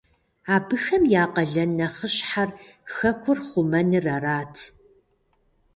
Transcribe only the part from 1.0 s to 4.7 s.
я къалэн нэхъыщхьэр хэкӀур хъумэныр арат.